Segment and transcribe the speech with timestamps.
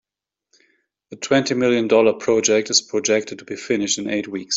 [1.11, 4.49] The twenty million dollar project is projected to be finished in eight weeks.